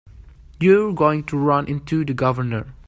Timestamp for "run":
1.37-1.67